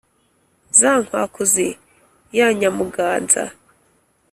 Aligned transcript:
za 0.79 0.91
nkwakuzi 1.03 1.67
ya 2.37 2.47
nyamuganza. 2.59 3.43